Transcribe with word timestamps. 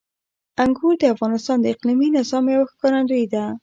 انګور 0.63 0.93
د 0.99 1.03
افغانستان 1.13 1.57
د 1.61 1.65
اقلیمي 1.73 2.07
نظام 2.17 2.45
یوه 2.53 2.69
ښکارندوی 2.71 3.25
ده. 3.33 3.45